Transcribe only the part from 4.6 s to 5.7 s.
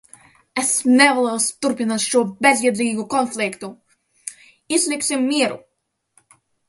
Izlīgsim mieru!